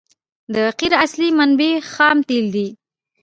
د 0.53 0.55
قیر 0.79 0.93
اصلي 1.05 1.29
منبع 1.39 1.71
خام 1.93 2.17
تیل 2.27 2.45
دي 2.55 2.67